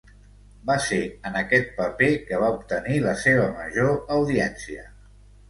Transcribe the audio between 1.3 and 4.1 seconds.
aquest paper que va obtenir la seva major